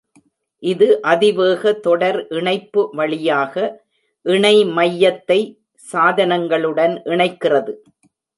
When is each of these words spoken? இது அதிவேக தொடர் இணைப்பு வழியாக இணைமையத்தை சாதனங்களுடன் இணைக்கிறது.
இது 0.63 0.87
அதிவேக 1.01 1.73
தொடர் 1.87 2.17
இணைப்பு 2.29 2.81
வழியாக 2.91 3.53
இணைமையத்தை 4.25 5.39
சாதனங்களுடன் 5.85 6.95
இணைக்கிறது. 7.13 7.75